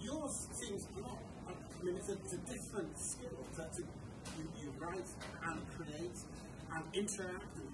[0.00, 1.18] Yours seems not.
[1.80, 5.08] I mean, it's a, it's a different skill that to, you, you write
[5.46, 6.18] and create
[6.72, 7.68] and interact and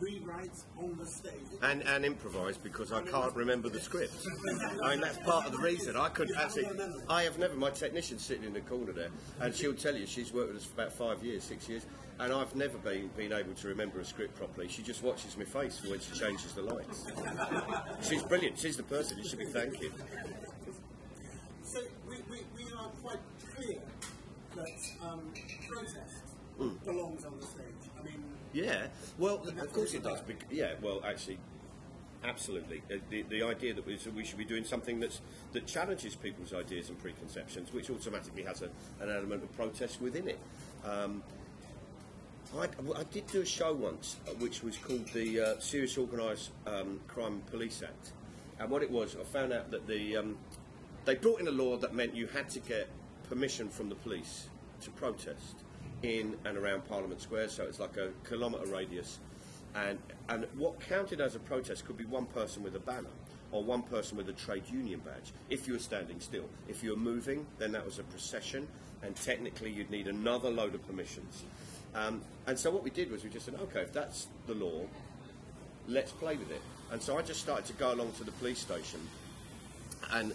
[0.00, 1.32] rewrite on the stage.
[1.62, 4.14] and, and improvise because I can't remember the script.
[4.82, 5.96] I mean, that's part of the reason.
[5.96, 6.66] I couldn't actually.
[7.08, 7.54] I have never.
[7.54, 9.10] My technician's sitting in the corner there,
[9.40, 11.86] and she'll tell you she's worked with us for about five years, six years,
[12.18, 14.68] and I've never been been able to remember a script properly.
[14.68, 17.06] She just watches my face when she changes the lights.
[18.08, 18.58] She's brilliant.
[18.58, 19.92] She's the person you should be thanking.
[21.62, 23.20] So we, we, we are quite
[24.64, 25.20] that um,
[25.68, 26.22] protest
[26.84, 27.90] belongs on the stage.
[27.98, 28.22] I mean,
[28.52, 28.86] Yeah,
[29.18, 30.20] well, of course it does.
[30.20, 31.38] bec- Yeah, well, actually,
[32.24, 32.82] absolutely.
[32.90, 35.20] Uh, The, the idea that we, so we should be doing something that's,
[35.52, 38.66] that challenges people's ideas and preconceptions, which automatically has a,
[39.02, 40.38] an element of protest within it.
[40.84, 41.22] Um,
[42.58, 42.64] I,
[42.98, 47.00] I did do a show once, uh, which was called the uh, Serious Organised um,
[47.08, 48.12] Crime and Police Act.
[48.58, 50.36] And what it was, I found out that the um,
[51.06, 52.88] they brought in a law that meant you had to get
[53.32, 54.48] permission from the police
[54.82, 55.54] to protest
[56.02, 59.20] in and around Parliament Square, so it's like a kilometre radius.
[59.74, 63.14] And, and what counted as a protest could be one person with a banner
[63.50, 66.44] or one person with a trade union badge if you were standing still.
[66.68, 68.68] If you were moving, then that was a procession,
[69.02, 71.44] and technically you'd need another load of permissions.
[71.94, 74.82] Um, and so what we did was we just said, okay, if that's the law,
[75.88, 76.60] let's play with it.
[76.90, 79.00] And so I just started to go along to the police station
[80.10, 80.34] and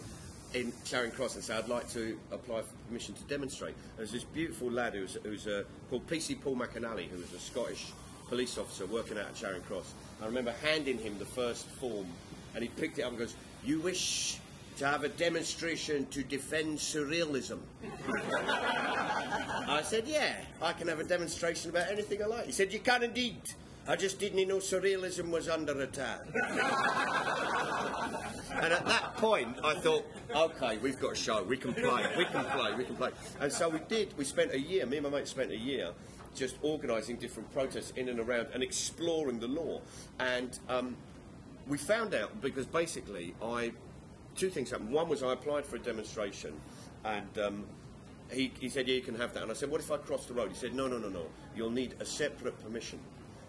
[0.54, 3.76] in Charing Cross and say, I'd like to apply for permission to demonstrate.
[3.98, 7.92] There's this beautiful lad who's, who's uh, called PC Paul McAnally, who was a Scottish
[8.30, 9.94] police officer working out at Charing Cross.
[10.22, 12.08] I remember handing him the first form,
[12.54, 14.40] and he picked it up and goes, "You wish
[14.78, 17.60] to have a demonstration to defend surrealism.
[19.68, 22.46] I said, yeah, I can have a demonstration about anything I like.
[22.46, 23.42] He said, you can indeed.
[23.88, 26.22] I just didn't know surrealism was under attack.
[28.52, 31.44] and at that point, I thought, okay, we've got a show.
[31.44, 32.06] We can play.
[32.18, 32.76] We can play.
[32.76, 33.12] We can play.
[33.40, 34.18] And so we did.
[34.18, 34.86] We spent a year.
[34.86, 35.94] Me and my mate spent a year
[36.36, 39.80] just organising different protests in and around and exploring the law.
[40.20, 40.98] And um,
[41.68, 43.72] we found out because basically, I
[44.36, 44.92] two things happened.
[44.92, 46.54] One was I applied for a demonstration,
[47.06, 47.66] and um,
[48.32, 49.44] he, he said, yeah, you can have that.
[49.44, 50.50] And I said, what if I cross the road?
[50.50, 51.26] He said, no, no, no, no.
[51.56, 53.00] You'll need a separate permission.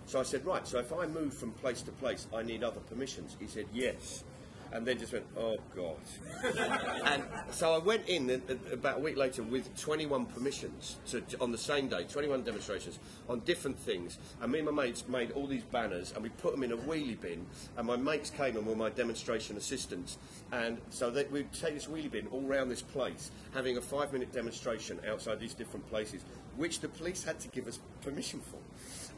[0.09, 2.81] So I said, right, so if I move from place to place, I need other
[2.81, 3.37] permissions.
[3.38, 4.25] He said, yes.
[4.73, 5.97] And then just went, oh, God.
[7.05, 8.42] and so I went in
[8.73, 13.40] about a week later with 21 permissions to, on the same day, 21 demonstrations on
[13.40, 14.16] different things.
[14.40, 16.77] And me and my mates made all these banners and we put them in a
[16.79, 17.44] wheelie bin.
[17.77, 20.16] And my mates came and were my demonstration assistants.
[20.53, 24.14] And so they, we'd take this wheelie bin all around this place, having a five
[24.14, 26.23] minute demonstration outside these different places,
[26.57, 28.59] which the police had to give us permission for.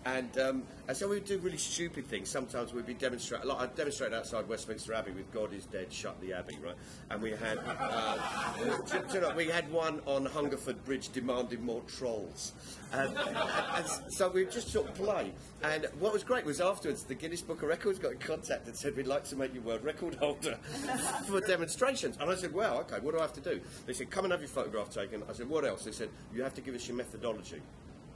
[0.07, 2.31] And, um, and so we'd do really stupid things.
[2.31, 6.19] Sometimes we'd be demonstrating, like I demonstrated outside Westminster Abbey with "God is dead, shut
[6.23, 6.75] the Abbey," right?
[7.11, 8.17] And we had, uh,
[8.87, 12.53] do- do you know, we had one on Hungerford Bridge demanding more trolls.
[12.93, 15.33] And, and, and so we just sort of play.
[15.63, 18.77] And what was great was afterwards, the Guinness Book of Records got in contact and
[18.77, 20.57] said, "We'd like to make you world record holder
[21.27, 23.01] for demonstrations." And I said, "Well, okay.
[23.01, 25.35] What do I have to do?" They said, "Come and have your photograph taken." I
[25.35, 27.61] said, "What else?" They said, "You have to give us your methodology."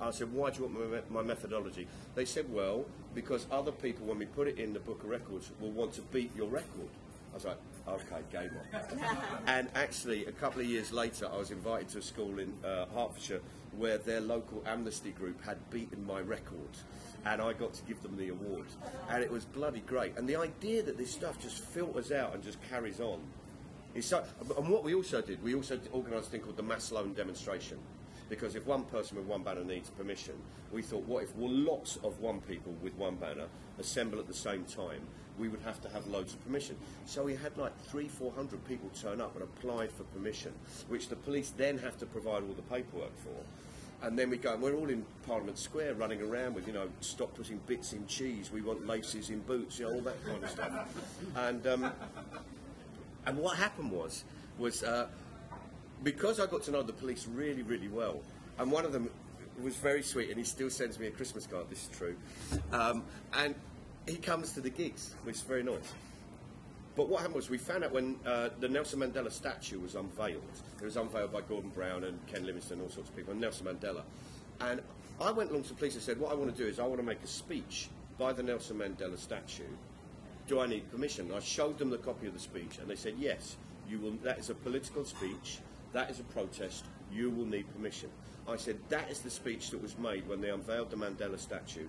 [0.00, 1.86] I said, why do you want my, my methodology?
[2.14, 5.50] They said, well, because other people, when we put it in the book of records,
[5.60, 6.88] will want to beat your record.
[7.32, 9.16] I was like, okay, game on.
[9.46, 12.86] and actually, a couple of years later, I was invited to a school in uh,
[12.94, 13.40] Hertfordshire
[13.76, 16.70] where their local amnesty group had beaten my record.
[17.24, 18.66] And I got to give them the award.
[19.08, 20.16] And it was bloody great.
[20.16, 23.20] And the idea that this stuff just filters out and just carries on
[23.94, 24.24] it's so,
[24.58, 27.78] and what we also did, we also organised a thing called the mass lone demonstration.
[28.28, 30.34] Because if one person with one banner needs permission,
[30.72, 33.46] we thought, what if well, lots of one people with one banner
[33.78, 35.00] assemble at the same time?
[35.38, 36.76] We would have to have loads of permission.
[37.06, 40.52] So we had like three, four hundred people turn up and apply for permission,
[40.88, 44.06] which the police then have to provide all the paperwork for.
[44.06, 46.88] And then we go, and we're all in Parliament Square running around with, you know,
[47.00, 50.44] stop putting bits in cheese, we want laces in boots, you know, all that kind
[50.44, 50.88] of stuff.
[51.36, 51.92] And um,
[53.26, 54.24] and what happened was,
[54.58, 55.08] was uh,
[56.02, 58.20] because I got to know the police really, really well,
[58.58, 59.10] and one of them
[59.62, 61.70] was very sweet, and he still sends me a Christmas card.
[61.70, 62.16] This is true,
[62.72, 63.04] um,
[63.34, 63.54] and
[64.06, 65.92] he comes to the gigs, which is very nice.
[66.96, 70.42] But what happened was we found out when uh, the Nelson Mandela statue was unveiled.
[70.80, 73.66] It was unveiled by Gordon Brown and Ken Livingstone, all sorts of people, and Nelson
[73.66, 74.02] Mandela.
[74.60, 74.80] And
[75.20, 76.84] I went along to the police and said, what I want to do is I
[76.84, 79.64] want to make a speech by the Nelson Mandela statue
[80.46, 81.30] do I need permission?
[81.34, 83.56] I showed them the copy of the speech, and they said, yes,
[83.88, 84.12] you will.
[84.22, 85.58] That is a political speech.
[85.94, 86.84] That is a protest.
[87.10, 88.10] You will need permission.
[88.46, 91.86] I said, that is the speech that was made when they unveiled the Mandela statue.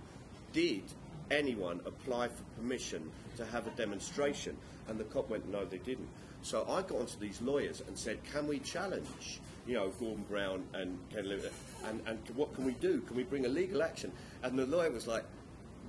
[0.54, 0.84] Did
[1.32, 4.56] anyone apply for permission to have a demonstration?
[4.88, 6.08] And the cop went, no, they didn't.
[6.44, 10.64] So I got onto these lawyers and said, can we challenge, you know, Gordon Brown
[10.74, 11.52] and Ken Livingstone?
[11.86, 13.02] And, and what can we do?
[13.02, 14.12] Can we bring a legal action?
[14.44, 15.26] And the lawyer was like,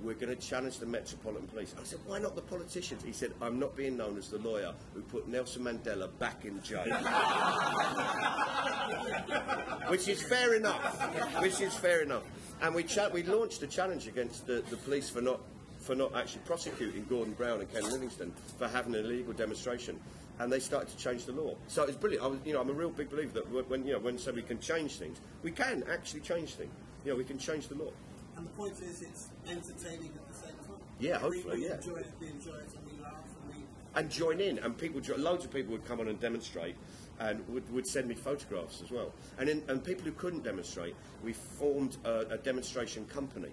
[0.03, 1.73] we're going to challenge the Metropolitan Police.
[1.79, 3.03] I said, why not the politicians?
[3.03, 6.61] He said, I'm not being known as the lawyer who put Nelson Mandela back in
[6.61, 6.85] jail.
[9.89, 11.41] Which is fair enough.
[11.41, 12.23] Which is fair enough.
[12.61, 15.39] And we, we launched a challenge against the, the police for not,
[15.79, 19.99] for not actually prosecuting Gordon Brown and Ken Livingstone for having an illegal demonstration.
[20.39, 21.55] And they started to change the law.
[21.67, 22.23] So it's brilliant.
[22.23, 24.19] I was, you know, I'm a real big believer that when- when, you know, when
[24.19, 26.71] somebody can change things, we can actually change things.
[27.03, 27.89] You know, we can change the law.
[28.37, 30.77] And the point is, it's entertaining at the same time.
[30.99, 31.75] Yeah, hopefully, we yeah.
[31.75, 33.63] enjoy it, we enjoy it, and we laugh, and we
[33.95, 34.59] and join in.
[34.59, 36.75] And people, loads of people would come on and demonstrate,
[37.19, 39.11] and would, would send me photographs as well.
[39.39, 43.49] And in, and people who couldn't demonstrate, we formed a, a demonstration company.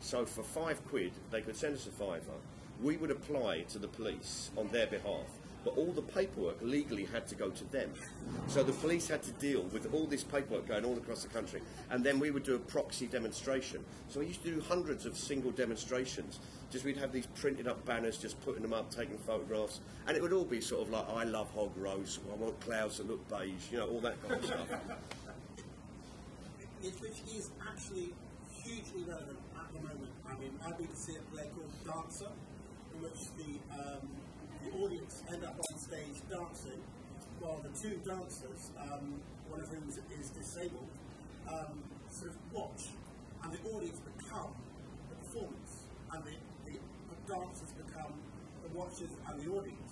[0.00, 2.36] So for five quid, they could send us a fiver.
[2.82, 5.26] We would apply to the police on their behalf.
[5.66, 7.92] But all the paperwork legally had to go to them.
[8.46, 11.60] So the police had to deal with all this paperwork going all across the country.
[11.90, 13.84] And then we would do a proxy demonstration.
[14.08, 16.38] So we used to do hundreds of single demonstrations.
[16.70, 19.80] Just we'd have these printed up banners, just putting them up, taking photographs.
[20.06, 22.98] And it would all be sort of like, I love hog roast, I want clouds
[22.98, 24.68] that look beige, you know, all that kind of stuff.
[26.80, 28.14] which is actually
[28.62, 30.12] hugely relevant at the moment.
[30.28, 32.30] I mean, I've been to see a play called Dancer,
[32.94, 34.08] in which the, um,
[34.66, 36.82] the audience end up on stage dancing,
[37.40, 40.88] while the two dancers, um, one of whom is, is disabled,
[41.46, 42.82] um, sort of watch,
[43.44, 44.54] and the audience become
[45.10, 46.34] the performance, and the,
[46.66, 48.14] the, the dancers become
[48.62, 49.90] the watchers and the audience.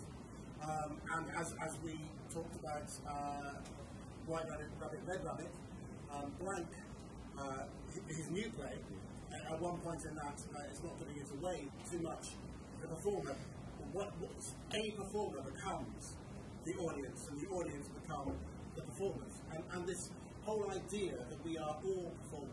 [0.63, 1.95] Um, and as, as we
[2.33, 3.61] talked about uh,
[4.27, 5.53] White Rabbit, Rabbit, Red Rabbit,
[6.11, 6.69] um, Blank,
[7.39, 7.65] uh,
[8.09, 8.75] his new play,
[9.35, 12.35] at at one point in that, uh, it's not giving it away too much,
[12.81, 13.37] the performer,
[13.95, 14.31] what, what,
[14.75, 16.17] a performer becomes
[16.65, 18.33] the audience, and the audience become
[18.75, 19.41] the performers.
[19.55, 20.11] And, and this
[20.43, 22.51] whole idea that we are all performers.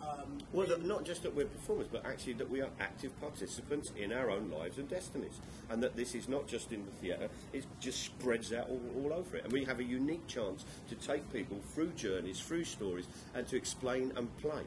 [0.00, 3.92] Um, Well, that not just that we're performers, but actually that we are active participants
[3.96, 5.40] in our own lives and destinies.
[5.70, 9.12] And that this is not just in the theatre, it just spreads out all, all
[9.12, 9.44] over it.
[9.44, 13.56] And we have a unique chance to take people through journeys, through stories, and to
[13.56, 14.62] explain and play.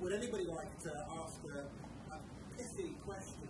[0.00, 0.90] Would anybody like to
[1.22, 2.18] ask a, a
[2.56, 3.43] pithy question?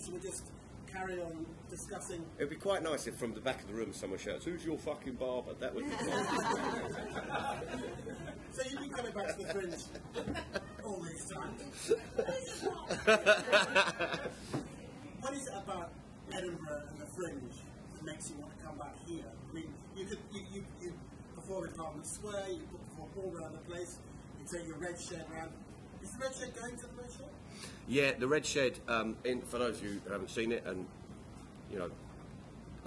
[0.00, 0.44] Or should we just
[0.90, 2.24] carry on discussing?
[2.38, 4.64] It would be quite nice if from the back of the room someone shouts, Who's
[4.64, 5.54] your fucking barber?
[5.58, 6.26] That would be fun.
[8.52, 9.84] So you've been coming back to the fringe
[10.84, 11.92] all these times.
[15.20, 15.92] what is it about
[16.32, 17.54] Edinburgh and the fringe
[17.94, 19.22] that makes you want to come back here?
[19.22, 20.92] I mean, you could you, you, you
[21.36, 23.98] perform in Parliament Square, you could perform all around the place,
[24.40, 25.52] you take your red shirt round.
[26.02, 27.30] Is the red shirt going to the red shed?
[27.88, 28.78] Yeah, the Red Shed.
[28.86, 30.86] Um, in, for those of you who haven't seen it, and
[31.72, 31.90] you know,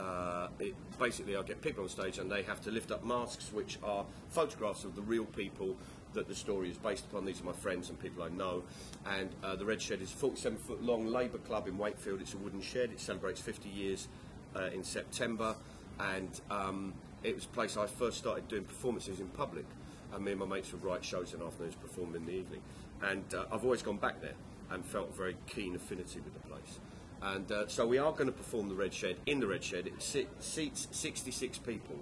[0.04, 3.52] uh, it, basically, I get people on stage and they have to lift up masks,
[3.54, 5.76] which are photographs of the real people
[6.14, 7.26] that the story is based upon.
[7.26, 8.64] These are my friends and people I know.
[9.06, 12.22] And uh, the Red Shed is a 47 foot long Labour club in Wakefield.
[12.22, 12.92] It's a wooden shed.
[12.92, 14.08] It celebrates 50 years
[14.56, 15.56] uh, in September,
[16.00, 19.66] and um, it was a place I first started doing performances in public.
[20.14, 22.62] And me and my mates would write shows in the afternoons, perform in the evening.
[23.02, 24.36] And uh, I've always gone back there
[24.74, 26.80] and felt a very keen affinity with the place.
[27.22, 29.88] And uh, so we are going to perform the Red Shed in the Red Shed.
[29.88, 31.96] It se- seats 66 people.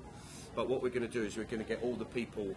[0.55, 2.55] But what we're going to do is we're going to get all the people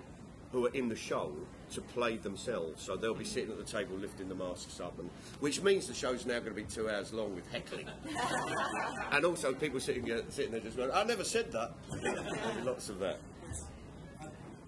[0.51, 1.33] who are in the show
[1.73, 2.81] to play themselves.
[2.83, 5.95] So they'll be sitting at the table lifting the masks up, and which means the
[5.95, 7.89] show's now going to be two hours long with heckling.
[9.13, 11.73] and also people sitting, there- sitting there just going, I never said that.
[12.65, 13.19] Lots of that.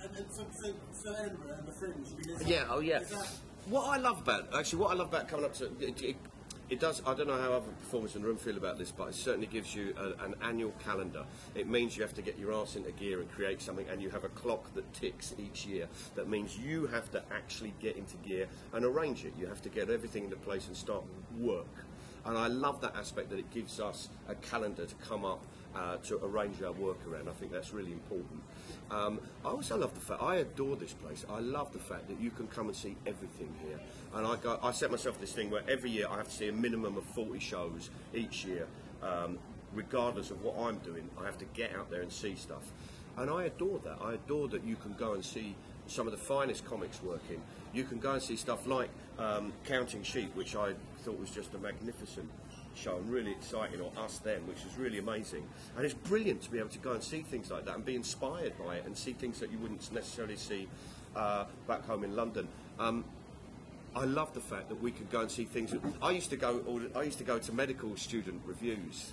[0.03, 2.09] And, and so, so, so Edinburgh and the fringe.
[2.13, 3.01] I mean, is that- Yeah, oh yeah.
[3.69, 6.17] What I love about actually, what I love about coming up to it, it,
[6.71, 7.03] it does.
[7.05, 9.49] I don't know how other performers in the room feel about this, but it certainly
[9.49, 11.25] gives you a, an annual calendar.
[11.57, 14.09] It means you have to get your arse into gear and create something, and you
[14.11, 15.89] have a clock that ticks each year.
[16.15, 19.33] That means you have to actually get into gear and arrange it.
[19.37, 21.03] You have to get everything into place and start
[21.37, 21.67] work.
[22.25, 25.97] And I love that aspect that it gives us a calendar to come up uh,
[26.05, 27.29] to arrange our work around.
[27.29, 28.43] I think that's really important.
[28.91, 31.25] Um, I also love the fact I adore this place.
[31.29, 33.81] I love the fact that you can come and see everything here.
[34.15, 36.53] And I, I set myself this thing where every year I have to see a
[36.53, 38.67] minimum of 40 shows each year,
[39.03, 39.39] um,
[39.75, 41.09] regardless of what I'm doing.
[41.21, 42.63] I have to get out there and see stuff.
[43.17, 43.99] And I adore that.
[44.01, 45.57] I adore that you can go and see
[45.89, 47.41] some of the finest comics working.
[47.73, 51.55] You can go and see stuff like um, Counting Sheep, which I thought was just
[51.55, 52.29] a magnificent
[52.77, 55.47] show and really exciting, or Us Them, which is really amazing.
[55.77, 57.97] And it's brilliant to be able to go and see things like that and be
[57.97, 60.69] inspired by it and see things that you wouldn't necessarily see
[61.15, 62.49] uh, back home in London.
[62.79, 63.05] Um,
[63.95, 65.75] I love the fact that we could go and see things.
[66.03, 66.63] I used to go.
[66.95, 69.13] I used to go to medical student revues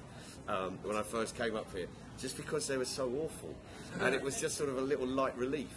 [0.49, 1.87] um, when I first came up here,
[2.19, 3.55] just because they were so awful,
[4.01, 5.73] and it was just sort of a little light relief.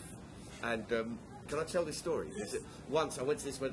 [0.64, 2.28] And um, can I tell this story?
[2.36, 3.60] It- Once I went to this.
[3.60, 3.72] When,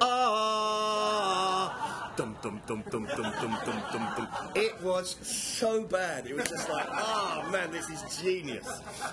[0.00, 1.76] Ah!
[2.16, 4.28] Dum dum dum dum dum dum dum dum dum.
[4.54, 6.26] It was so bad.
[6.26, 8.66] It was just like, ah, man, this is genius.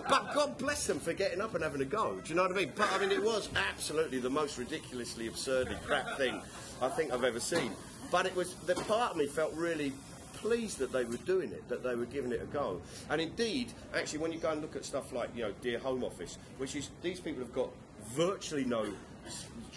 [0.07, 2.15] But God bless them for getting up and having a go.
[2.23, 2.71] Do you know what I mean?
[2.75, 6.41] But I mean, it was absolutely the most ridiculously absurdly crap thing
[6.81, 7.73] I think I've ever seen.
[8.09, 9.91] But it was the part of me felt really
[10.35, 12.81] pleased that they were doing it, that they were giving it a go.
[13.09, 16.03] And indeed, actually, when you go and look at stuff like, you know, Dear Home
[16.03, 17.69] Office, which is these people have got
[18.13, 18.85] virtually no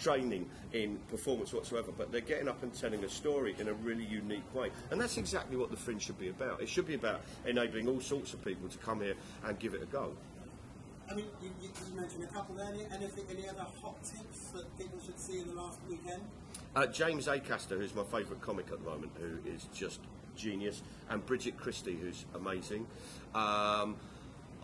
[0.01, 4.05] training in performance whatsoever, but they're getting up and telling a story in a really
[4.05, 4.69] unique way.
[4.91, 6.61] And that's exactly what the Fringe should be about.
[6.61, 9.81] It should be about enabling all sorts of people to come here and give it
[9.81, 10.13] a go.
[11.09, 11.69] I mean, you, you,
[11.99, 12.67] mentioned a couple there.
[12.67, 16.21] Any, anything, any other hot tips that people should see in the last weekend?
[16.75, 20.01] Uh, James Acaster, who's my favourite comic at the moment, who is just
[20.35, 22.85] genius, and Bridget Christie, who's amazing.
[23.33, 23.95] Um,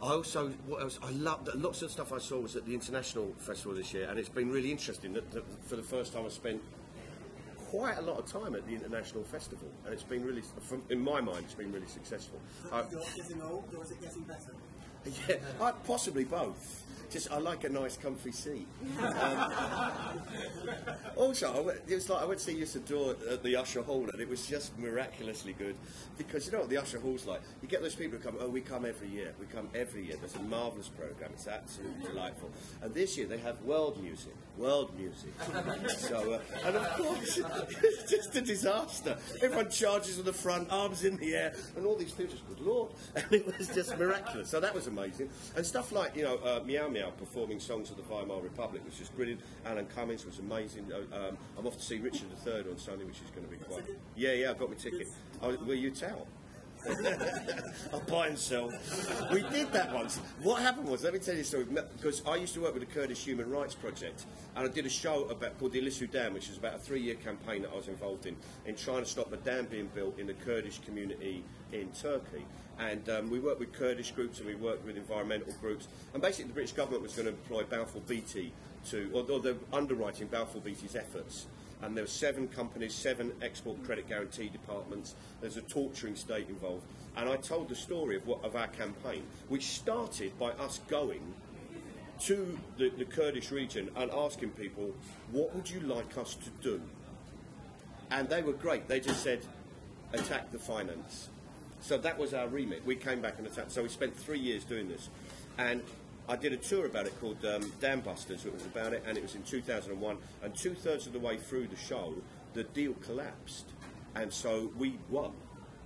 [0.02, 1.00] I also, what else?
[1.02, 4.08] I love that lots of stuff I saw was at the International Festival this year,
[4.10, 6.62] and it's been really interesting that, that for the first time I spent
[7.70, 11.00] quite a lot of time at the International Festival, and it's been really, from, in
[11.00, 12.40] my mind, it's been really successful.
[12.72, 14.52] I, You're uh, getting old, or is it getting better?
[15.30, 16.84] yeah, I, possibly both.
[17.14, 18.68] Just I like a nice comfy seat.
[19.00, 20.20] Um,
[21.16, 24.10] also, I went, it was like I went to see Usador at the Usher Hall,
[24.12, 25.76] and it was just miraculously good
[26.18, 27.42] because you know what the Usher Hall's like.
[27.62, 28.38] You get those people who come.
[28.40, 29.34] Oh, we come every year.
[29.40, 30.16] We come every year.
[30.20, 31.32] There's a marvelous program.
[31.34, 32.50] It's absolutely delightful.
[32.82, 34.34] And this year they have world music.
[34.58, 35.32] World music.
[36.04, 37.40] So, uh, and of course,
[37.84, 39.18] it's just a disaster.
[39.42, 42.60] Everyone charges on the front, arms in the air, and all these people just, good
[42.60, 44.50] lord, and it was just miraculous.
[44.50, 45.30] So that was amazing.
[45.56, 48.98] And stuff like you know uh, Meow Meow performing songs of the Weimar Republic was
[48.98, 49.42] just brilliant.
[49.66, 50.92] Alan Cummings was amazing.
[50.92, 53.58] Uh, Um, I'm off to see Richard III on Sunday, which is going to be
[53.58, 53.86] quite.
[54.16, 55.08] Yeah, yeah, I got my ticket.
[55.42, 56.28] Oh, will you tell?
[57.94, 58.72] I'll buy and sell.
[59.32, 60.18] We did that once.
[60.42, 62.88] What happened was, let me tell you a story, because I used to work with
[62.88, 64.26] the Kurdish Human Rights Project,
[64.56, 67.16] and I did a show about called the Ilisu Dam, which is about a three-year
[67.16, 70.28] campaign that I was involved in, in trying to stop a dam being built in
[70.28, 72.46] the Kurdish community in Turkey.
[72.80, 75.88] And um, we worked with Kurdish groups and we worked with environmental groups.
[76.14, 78.52] And basically, the British government was going to employ Balfour Beatty
[78.90, 81.46] to, or, or they're underwriting Balfour Beatty's efforts
[81.84, 85.16] and there were seven companies, seven export credit guarantee departments.
[85.42, 86.86] There's a torturing state involved,
[87.18, 91.22] and I told the story of what of our campaign, which started by us going
[92.22, 94.94] to the, the Kurdish region and asking people,
[95.32, 96.82] "What would you like us to do?"
[98.12, 98.88] And they were great.
[98.88, 99.46] They just said,
[100.14, 101.30] "Attack the finance."
[101.82, 102.86] So that was our remit.
[102.86, 103.74] We came back and attacked.
[103.74, 105.10] So we spent three years doing this,
[105.58, 105.82] and
[106.28, 108.46] I did a tour about it called um, Dam Busters.
[108.46, 110.18] It was about it, and it was in 2001.
[110.42, 112.14] And two thirds of the way through the show,
[112.54, 113.66] the deal collapsed,
[114.16, 115.32] and so we won.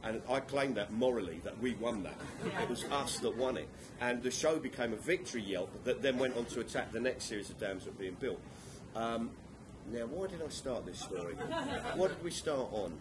[0.04, 2.16] And I claim that morally that we won that.
[2.62, 3.68] It was us that won it,
[4.00, 7.26] and the show became a victory yelp that then went on to attack the next
[7.26, 8.40] series of dams that were being built.
[8.96, 9.32] Um,
[9.92, 11.34] now, why did I start this story?
[11.96, 12.94] What did we start on?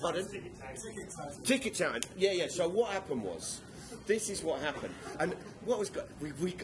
[0.00, 0.26] Pardon?
[1.44, 2.02] Ticket touting.
[2.16, 2.46] Yeah, yeah.
[2.48, 3.60] So what happened was,
[4.06, 5.34] this is what happened, and
[5.64, 6.54] what was we, we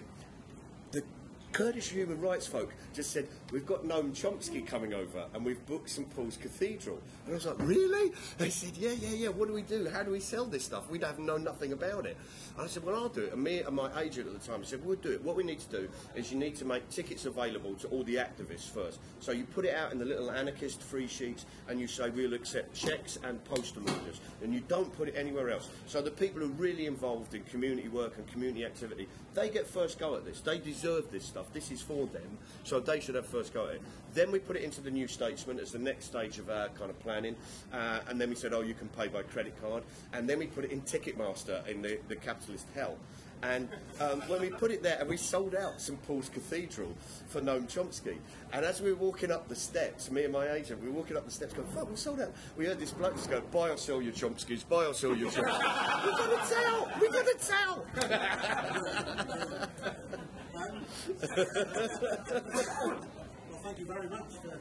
[0.93, 1.03] the
[1.53, 5.91] Kurdish human rights folk just said we've got Noam Chomsky coming over and we've booked
[5.91, 8.13] St Paul's Cathedral, and I was like, really?
[8.39, 9.29] They said, yeah, yeah, yeah.
[9.29, 9.89] What do we do?
[9.89, 10.91] How do we sell this stuff?
[10.91, 12.17] We don't know nothing about it.
[12.57, 13.33] And I said, well, I'll do it.
[13.33, 15.23] And me and my agent at the time said, we'll do it.
[15.23, 18.17] What we need to do is you need to make tickets available to all the
[18.17, 19.01] activists first.
[19.21, 22.35] So you put it out in the little anarchist free sheets and you say we'll
[22.35, 25.71] accept checks and postal orders, and you don't put it anywhere else.
[25.87, 29.67] So the people who are really involved in community work and community activity, they get
[29.67, 30.41] first go at this.
[30.41, 31.53] They deserve this stuff.
[31.53, 33.83] This is for them, so they should have first go at it.
[34.15, 36.89] Then we put it into the New Statesman as the next stage of our kind
[36.89, 37.37] of planning,
[37.71, 39.83] uh, and then we said, oh, you can pay by credit card,
[40.15, 42.97] and then we put it in Ticketmaster in the, the capitalist hell.
[43.43, 43.69] And
[44.01, 46.95] um, when we put it there, and we sold out St Paul's Cathedral
[47.29, 48.17] for Noam Chomsky.
[48.55, 51.19] And as we were walking up the steps, me and my agent, we were walking
[51.19, 52.33] up the steps going, fuck, we sold out.
[52.57, 55.31] We heard this bloke just go, buy or sell your Chomskys, buy or sell your
[55.31, 56.05] Chomskys.
[56.07, 57.39] We're going to tell, we're going to
[62.97, 63.13] tell.
[63.67, 64.59] Well, thank you very much for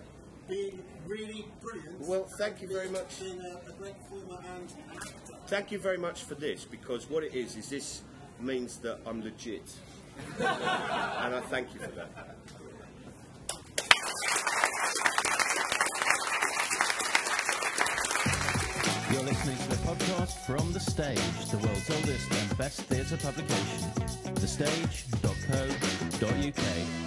[0.50, 2.02] being really brilliant.
[2.02, 3.20] Well, thank you very much.
[3.20, 5.36] Being a, a great performer and actor.
[5.46, 8.02] Thank you very much for this because what it is is this
[8.40, 9.62] means that I'm legit,
[10.40, 12.10] and I thank you for that.
[19.12, 21.20] You're listening to the podcast from The Stage,
[21.52, 23.92] the world's oldest and best theatre publication.
[24.34, 27.05] Thestage.co.uk.